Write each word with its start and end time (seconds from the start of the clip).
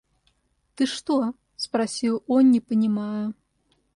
–Ты 0.75 0.87
что?– 0.87 1.35
спросил 1.57 2.23
он, 2.25 2.49
не 2.49 2.59
понимая. 2.59 3.33